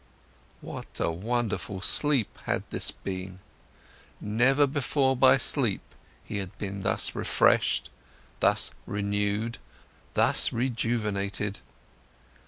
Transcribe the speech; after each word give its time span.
What 0.61 0.99
a 0.99 1.11
wonderful 1.11 1.79
sleep 1.79 2.35
had 2.45 2.63
this 2.71 2.89
been! 2.89 3.37
Never 4.19 4.65
before 4.65 5.15
by 5.15 5.37
sleep, 5.37 5.83
he 6.23 6.37
had 6.39 6.57
been 6.57 6.81
thus 6.81 7.13
refreshed, 7.13 7.91
thus 8.39 8.71
renewed, 8.87 9.59
thus 10.15 10.51
rejuvenated! 10.51 11.59